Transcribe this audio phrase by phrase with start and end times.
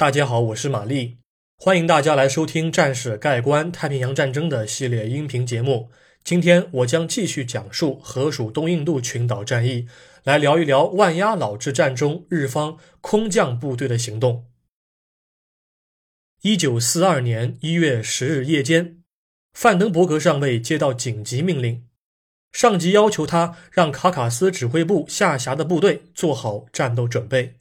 [0.00, 1.18] 大家好，我是玛丽，
[1.58, 5.90] 欢迎大家来收听《战士盖棺：太平洋战争》的系列音频节目。
[6.24, 9.86] 今天我将继续讲述河属东印度群岛战役，
[10.24, 14.46] 来聊一聊万鸭老之战中日方空降部队的行动。
[16.40, 19.02] 一九四二年一月十日夜间，
[19.52, 21.84] 范登伯格上尉接到紧急命令，
[22.50, 27.59] 上级要求他让卡卡斯指挥部下辖的部队做好战斗准备。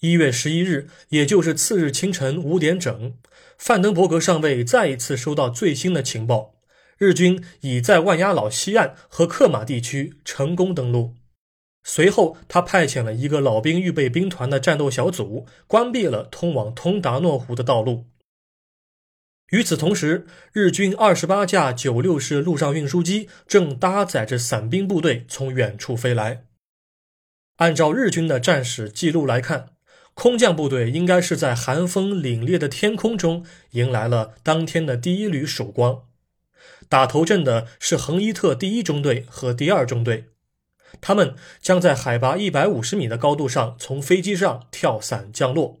[0.00, 3.14] 一月十一日，也就是次日清晨五点整，
[3.58, 6.54] 范登伯格上尉再一次收到最新的情报：
[6.96, 11.16] 日军已在万鸭老西岸和克马地区成功登陆。
[11.84, 18.06] 随后，他派遣了一个老兵预备兵团的战斗小组，关闭了通往通达诺湖的道路。
[19.50, 26.46] 与此同时，日军二十八架九六式陆上运输机正搭载着伞兵部队从远处飞来。
[27.56, 29.72] 按照日军的战史记录来看。
[30.20, 36.02] 空降部队应该是在寒风凛冽的天空中迎来了当天的第一缕曙光。
[36.90, 40.26] 打头阵的是恒伊特第一中队和第二中队，
[41.00, 45.80] 他们将在海拔一百五十米的高度上从飞机上跳伞降落。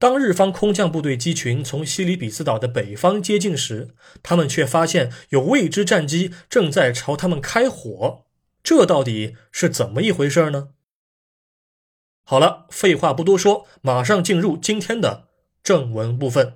[0.00, 8.24] 当日方空降部队机群从西里比斯岛的北方接近时，他们却发现有未知战机正在朝他们开火。
[8.64, 10.70] 这到底是怎么一回事呢？
[12.26, 15.28] 好了，废话不多说，马上进入今天的
[15.62, 16.54] 正文部分。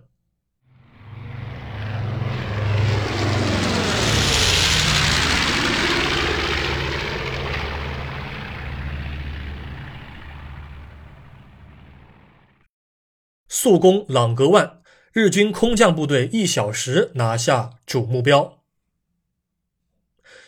[13.46, 14.80] 速攻朗格万，
[15.12, 18.57] 日军空降部队一小时拿下主目标。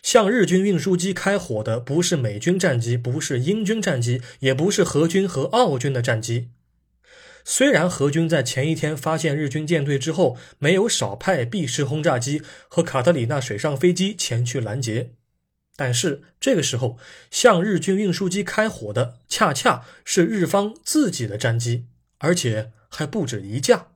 [0.03, 6.49] 向日军运输机开火的不是美军战机，不是英军战机，也不是荷军和澳军的战机。
[7.45, 15.13] 虽然荷军在前一天发现日军舰队之后，没有少派 B 式轰炸机和卡特里娜水上飞机前去拦截，
[15.77, 16.99] 但是这个时候
[17.31, 21.87] 向日军运输机开火的恰恰是日方自己的战机，
[22.19, 23.89] 而且还不止一架。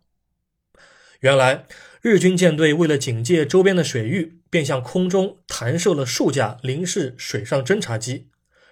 [1.21, 1.67] 原来。
[2.07, 8.29] 日军舰队为了警戒周边的水域，便向空中弹射了数架零式水上侦察机，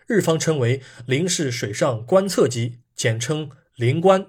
[0.06, 4.28] 日方称为零式水上观测机，简称零观。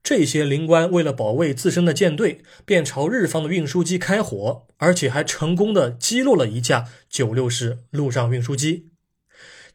[0.00, 8.92] 这些零观为了保卫自身的舰队，便朝日方的运输机开火，而且还成功的击落了一架九六式陆上运输机，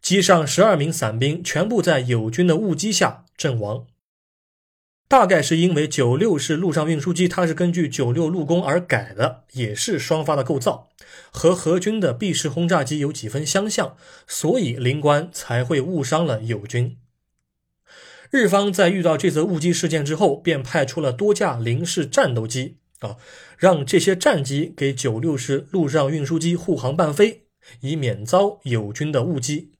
[0.01, 3.85] 机上十二名伞兵全部在友军的误击下阵亡。
[5.09, 10.89] 大概是因为九六式陆上运输机，它是根据九六陆攻而改的，也是双发的构造，
[11.31, 13.95] 和荷军的 B 式轰炸机有几分相像，
[14.27, 16.97] 所以灵官才会误伤了友军。
[18.29, 23.15] 日方在遇到这则误击事件之后，便派出了多架零式战斗机啊，
[23.57, 27.43] 让这些战机给九六式陆上运输机护航伴飞，
[27.79, 29.71] 以免遭友军的误击。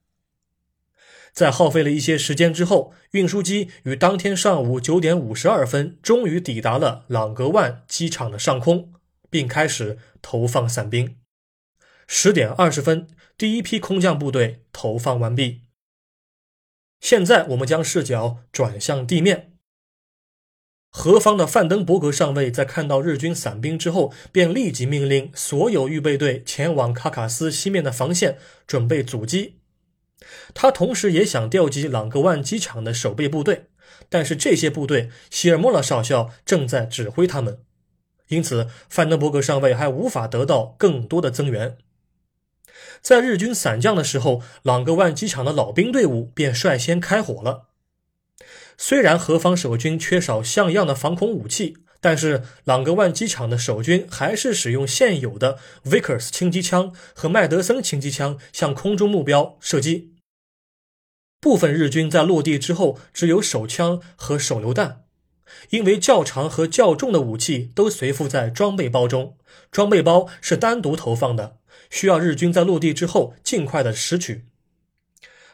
[1.38, 8.92] 在耗费了一些时间之后，运输机于当天上午九点五十二分终于抵达了朗格万机场的上空，
[9.30, 11.16] 并开始投放伞兵。
[12.08, 13.06] 十点二十分，
[13.36, 15.60] 第一批空降部队投放完毕。
[17.00, 19.52] 现在，我们将视角转向地面。
[20.90, 29.57] 何方的范登伯格上尉在看到日军伞兵之后，便立即命令所有预备队前往卡卡斯西面的防线，准备阻击。
[30.54, 33.66] 他同时也想调集朗格万机场的守备部队，
[34.08, 37.60] 但是这些部队希尔莫勒少校正在指挥他们，
[38.28, 41.78] 因此范登伯格上尉还无法得到更多的增援。
[43.00, 47.68] 在日军伞降的时候，朗格万机场的老兵队伍便率先开火了。
[48.76, 60.14] 虽然何方守军缺少像样的防空武器，但是朗格万机场的守军还是使用现有的 Vickers 轻机枪和麦德森轻机枪向空中目标射击。
[61.40, 65.04] 部分日军在落地之后只有手枪和手榴弹，
[65.70, 69.36] 因为较长和较重的武器都随附在装备包中，
[69.70, 71.58] 装备包是单独投放的，
[71.90, 74.46] 需要日军在落地之后尽快的拾取。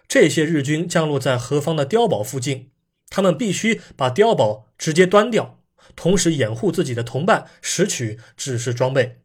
[0.08, 2.70] 这些日军降落在何方的碉堡附近，
[3.08, 5.60] 他们必须把碉堡直接端掉，
[5.94, 9.20] 同时掩护自己的同伴拾取指示装备。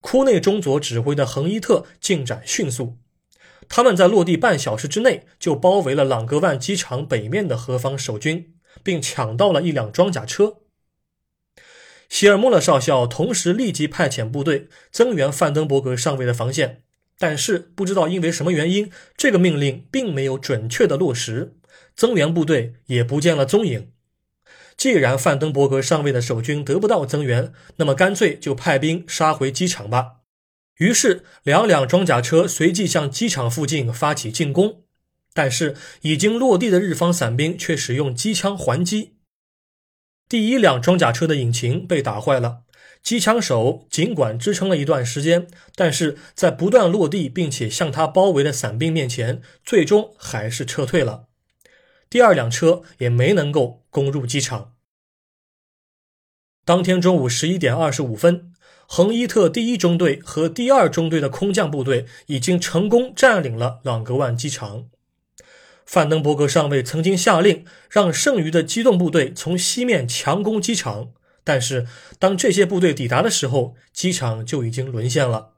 [0.00, 2.98] 库内中佐指挥的横伊特进展迅速。
[3.68, 10.58] 他们在落地半小时之内就包围了朗格万机场北面的何方守军，并抢到了一辆装甲车。
[12.08, 16.82] 希尔莫勒少校同时立即派遣部队增援范登伯格上尉的防线，
[17.18, 21.56] 但是不知道因为什么原因，这个命令并没有准确的落实，
[21.96, 23.90] 增援部队也不见了踪影。
[24.76, 30.23] 既然范登伯格上尉的守军得不到增援，那么干脆就派兵杀回机场吧。
[30.78, 34.82] 于是，两辆装甲车随即向机场附近发起进攻，
[35.32, 39.14] 但是已经落地的日方伞兵却使用机枪还击。
[40.28, 42.62] 第一辆装甲车的引擎被打坏了，
[43.02, 51.28] 机枪手尽管支撑了一段时间，但是在不断落地并且向他包围的伞兵面前，最终还是撤退了。
[52.10, 54.72] 第二辆车也没能够攻入机场。
[56.64, 58.53] 当天中午十一点二十五分，
[58.86, 64.86] 恒伊特第一中队和第二中队的空降部队已经成功占领了朗格万机场。
[65.86, 71.10] 范登伯格上尉曾经下令让剩余的机动部队从西面强攻机场，
[71.42, 71.86] 但是
[72.18, 75.50] 当这些部队抵达的时候，机场就已经沦陷了。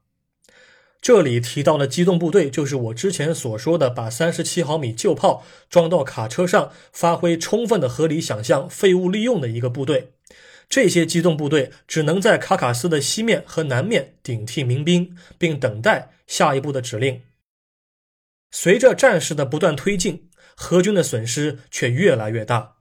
[1.01, 10.15] 这里提到的机动部队，就是我之前所说的把三十七毫米旧炮装到卡车上，发挥充分的合理想象废物利用的一个部队。
[10.69, 17.23] 这些机动部队只能在卡卡斯的西面和南面顶替民兵，并等待下一步的指令。
[18.51, 22.77] 随着战事的不断推进，荷军的损失却越来越大。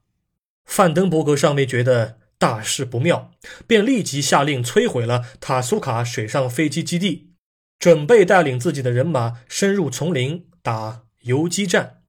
[0.66, 3.32] 范登伯格上尉觉得大事不妙，
[3.68, 7.34] 便立即下令摧毁了塔苏卡水上飞机基地，
[7.78, 12.02] 准备带领自己的人马深入丛林打游击战。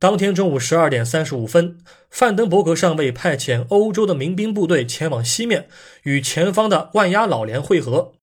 [0.00, 1.76] 当天中午十二点三十五分，
[2.08, 5.68] 范登伯格上尉派遣欧洲的民兵部队前往西面，
[6.04, 8.14] 与前方的万压老连会合。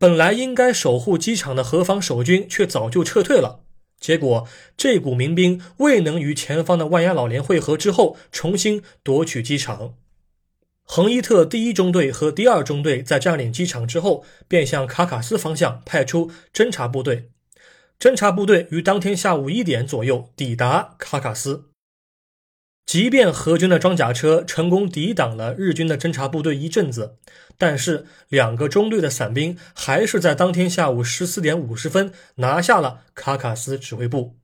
[0.00, 3.60] 本来应该守护机场的何方守军却早就撤退了。
[4.00, 9.94] 结果，这股民兵未能与前方的万压老连会合之后，重新夺取机场。
[10.82, 17.30] 恒伊特第一中队和第二中队在占领机场之后，便向卡卡斯方向派出侦察部队。
[18.00, 21.66] 侦察部队于当天下午一点左右抵达卡卡斯。
[22.86, 27.18] 即便荷军的装甲车成功抵挡了日军的侦察部队一阵子，
[27.58, 34.38] 但是两个中队的伞兵还是在当天下午十四点五十分拿下了卡卡斯指挥部。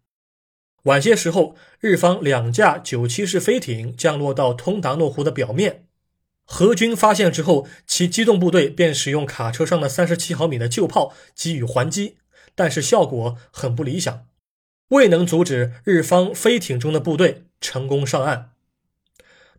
[0.83, 5.87] 晚些时候，日方两架九七式飞艇降落到通达诺湖的表面，
[6.45, 12.19] 荷军发现之后，其机动部队便使用卡车上的三十七毫米的旧炮给予还击。
[12.57, 14.27] 但是效果很不理想，
[14.89, 18.51] 未能阻止日方飞艇中的部队成功上岸。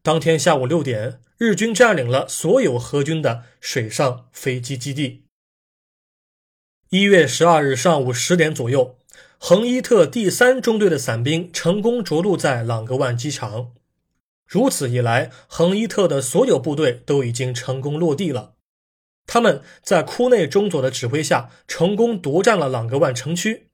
[0.02, 5.24] 当天下午六点，日军占领了所有荷军的水上飞机基地。
[6.90, 8.98] 一月十二日上午十点左右，
[9.38, 13.74] 恒伊特第三中队的伞兵成功着陆在朗格万机场。
[14.46, 18.54] 如此一来，恒伊特的所有部队都已经成功落地了。
[19.28, 23.68] 他们在库内中佐的指挥下，成功夺占了朗格万城区。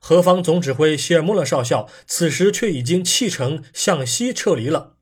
[0.00, 4.94] 何方总指挥希尔莫勒少校此时却已经弃城向西撤离了。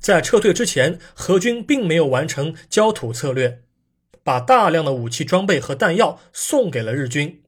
[0.00, 3.62] 在撤退之前，何军并没有完成焦土策略，
[4.22, 7.42] 把大量的武器装备和弹药送给了日军。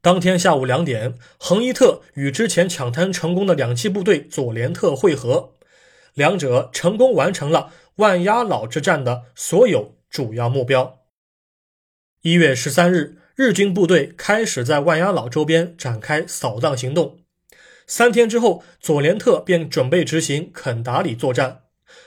[0.00, 5.54] 当天下午两点，恒伊特与之前抢滩成功的两栖部队佐连特会合，
[6.14, 9.97] 两者成功完成了万鸭老之战的所有。
[10.10, 11.00] 主要目标。
[12.22, 17.20] 一月十三日，日军部队开始在万鸭老周边展开扫荡行动。
[17.86, 21.62] 三天之后，佐连特便准备执行肯达里作战，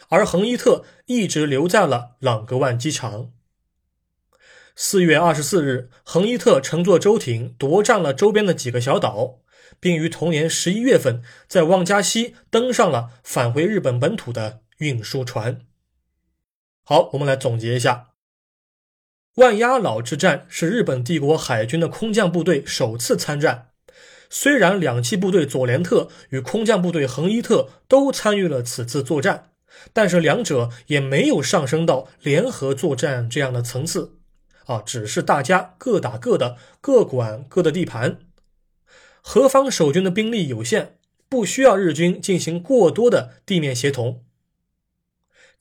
[0.10, 3.32] 而恒伊特一直留在了朗格万机场。
[4.76, 9.40] 四月二十四日，恒伊特乘坐舟艇夺占了周边的几个小岛，
[9.80, 15.62] 并于同年十一月份在旺加西登上了返回日本本土的运输船。
[16.84, 18.10] 好，我们来总结一下。
[19.36, 23.70] 万鸭老之战是日本帝国海军的空降部队首次参战。
[24.30, 29.52] 虽然两栖部队佐连特与空降部队恒伊特都参与了此次作战，
[29.94, 34.18] 但是两者也没有上升到联合作战这样的层次。
[34.66, 38.20] 啊，只是大家各打各的，各管各的地盘。
[39.22, 40.98] 何方守军的兵力有限，
[41.28, 44.24] 不需要日军进行过多的地面协同。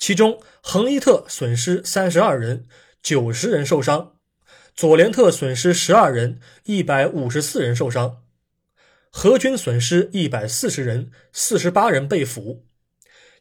[0.00, 2.66] 其中，恒伊特损失三十二人，
[3.02, 4.14] 九十人受伤；
[4.75, 8.23] 佐连特损失十二人，一百五十四人受伤；
[9.11, 12.64] 荷军损失一百四十人，四十八人被俘。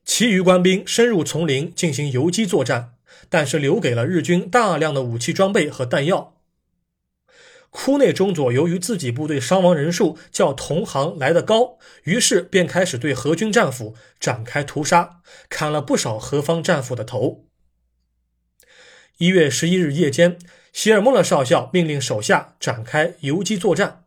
[0.03, 2.95] 其余官兵深入丛林进行游击作战，
[3.29, 6.38] 但是留给了日军大量的武器装备和弹药。
[7.71, 17.45] 库内中佐由于自己部队伤亡人数较同行来得高，于是便开始对荷军战俘展开屠杀，砍了不少何方战俘的头。
[19.17, 20.39] 一月十一日夜间，
[20.73, 24.05] 希尔莫勒少校命令手下展开游击作战，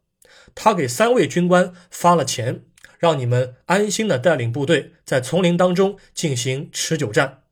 [0.54, 2.64] 他给三位军官发了钱，
[2.98, 7.42] 让你们安心的带领部队在丛林当中进行持久战。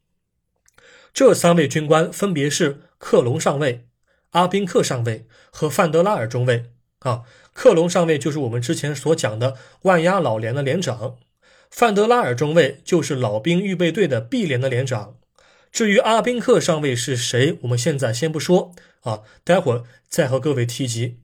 [1.13, 3.87] 这三位军官分别是克隆上尉、
[4.31, 6.73] 阿宾克上尉和范德拉尔中尉。
[7.01, 7.23] 啊，
[7.55, 11.17] 克隆上尉就是我们之前所讲的万压老连的连长，
[11.71, 15.17] 范德拉尔中尉就是老兵预备队的 B 连的连长。
[15.73, 21.21] 至于阿宾克上尉是谁，我们现在先不说啊，待会儿再和各位提及。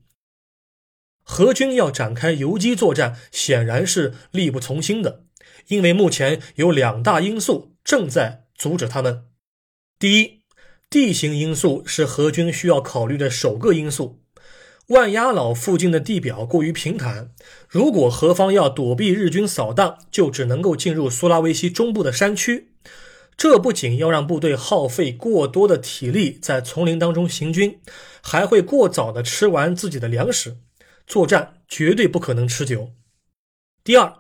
[1.23, 5.25] 何军要展开游击作战，显然是力不从心的，
[5.67, 9.27] 因为目前有两大因素正在阻止他们。
[9.99, 10.36] 第一，
[10.89, 14.23] 地形因素是何军需要考虑的首个因素。
[14.89, 17.33] 万压老附近的地表过于平坦，
[17.69, 22.69] 如果何方要躲避日军扫荡，就只能够进入苏拉威西中部的山区。
[23.37, 27.81] 这不仅要让部队耗费过多的体力在丛林当中行军，
[28.23, 30.59] 还会过早的吃完自己的粮食，
[31.05, 32.93] 作战绝对不可能持久。
[33.83, 34.15] 第二，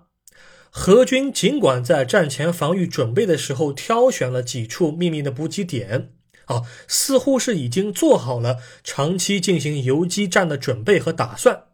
[0.68, 6.15] 何军尽管在战前防御准备的时候挑选了几处秘密的补给点。
[6.46, 11.64] 啊，似乎是已经做好了长期进行游击战的准备和打算，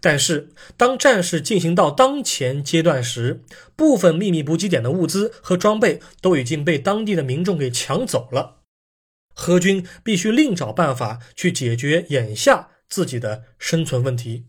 [0.00, 3.44] 但是当战事进行到当前阶段时，
[3.76, 8.62] 部分秘密补给点的物资和装备都已经被当地的民众给抢走了。
[9.34, 14.46] 何军必须另找办法去解决眼下自己的生存问题。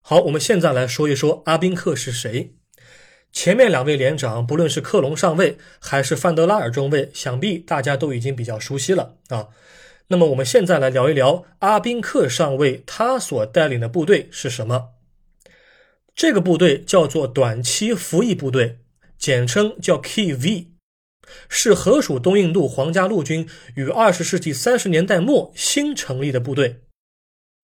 [0.00, 2.54] 好，我们现在来说一说阿宾克是谁。
[3.36, 9.48] 前面两位连长，不论是克隆上尉还是范德拉尔中尉，想必大家都已经比较熟悉了啊。
[10.06, 14.92] 那么我们现在来聊一聊阿宾克上尉他所带领的部队是什么？
[16.14, 18.78] 这个部队叫做短期服役部队，
[19.18, 20.68] 简称叫 KV，
[21.50, 26.80] 是荷属东印度皇家陆军于二十世纪三十年代末新成立的部队。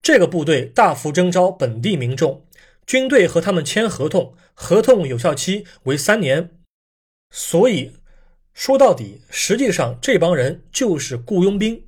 [0.03, 2.45] 这个部队大幅征召本地民众。
[2.87, 6.51] 军队和他们签合同，合同有效期为三年。
[7.31, 7.93] 所以
[8.53, 11.85] 说到底，实际上这帮人就是雇佣兵。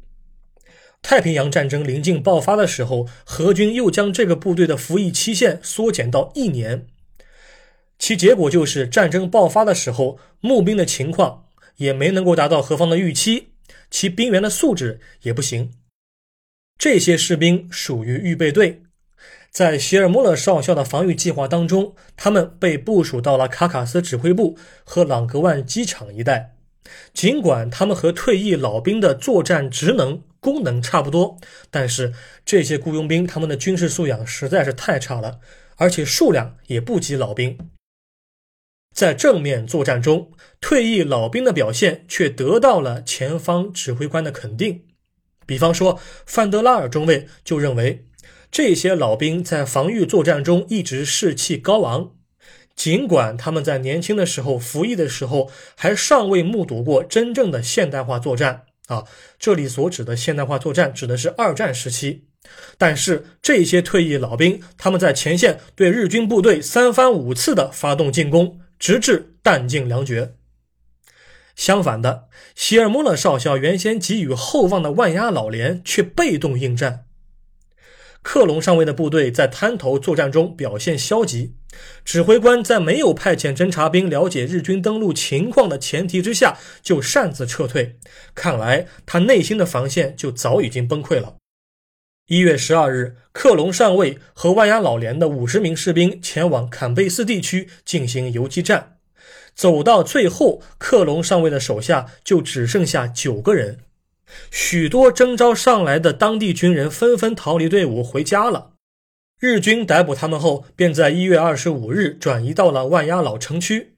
[1.02, 6.86] 太平洋战争临近爆发的时候，荷军又将这个部队的服役期限缩减到一年。
[7.98, 11.46] 其结果就是战争爆发的时候，募兵的情况
[11.76, 13.50] 也没能够达到何方的预期，
[13.90, 15.74] 其兵员的素质也不行。
[16.78, 18.82] 这些士兵属于预备队。
[19.54, 26.56] 在希尔莫勒少校的防御计划当中，他们被部署到了卡卡斯指挥部和朗格万机场一带。
[27.12, 31.38] 尽管他们和退役老兵的作战职能、功能差不多，
[31.70, 32.12] 但是
[32.44, 35.38] 这些雇佣兵他们的军事素养实在是太差了，
[35.76, 37.56] 而且数量也不及老兵。
[38.92, 44.82] 在正面作战中，退役老兵的表现却得到了前方指挥官的肯定。
[45.46, 48.06] 比方说，范德拉尔中尉就认为。
[48.54, 52.12] 这些老兵在防御作战中一直士气高昂，
[52.76, 59.06] 尽管他们在年轻的时候服役的时候还尚未目睹过真正的现代化作战啊，
[59.40, 62.28] 这里所指的现代化作战指的是二战时期。
[62.78, 70.34] 但是这些退役老兵，他们在前线对日军部队三番五次的发动进攻，直至弹尽粮绝。
[71.56, 77.06] 相反的，希尔穆勒少校原先给予厚望的万压老连却被动应战。
[78.24, 81.54] 克隆上尉的部队在滩头作战中表现消极，
[82.06, 87.98] 指挥官在没有派遣侦察兵了解日军登陆情况的前提之下就擅自撤退，
[88.34, 91.36] 看来他内心的防线就早已经崩溃了。
[92.26, 98.96] 一月十二日，克隆上尉和万压老连的五十名士兵前往坎贝斯地区进行游击战，
[99.54, 103.80] 走到最后，克隆上尉的手下就只剩下九个人。
[104.50, 108.72] 许多征召上来的当地军人纷纷逃离队伍回家了。
[109.40, 113.96] 日军逮捕他们后，便在一月二十五日转移到了万压老城区。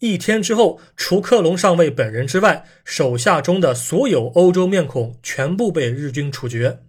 [0.00, 6.80] 一天之后，除克隆上尉本人之外，手下中的所有欧洲面孔全部被日军处决。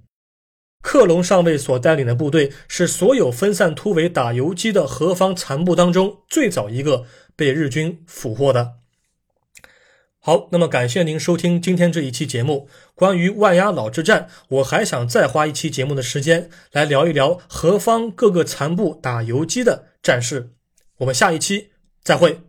[0.83, 8.73] 克隆上尉所带领的部队是所有分散突围打游击的何方残部当中最早一个被日军俘获的。
[10.25, 12.67] 好，那么感谢您收听今天这一期节目。
[12.95, 20.49] 关于万压老之战，我还想再花一期节目的时间来聊一聊何方各个残部打游击的战事。
[20.97, 21.69] 我们下一期
[22.03, 22.44] 再会。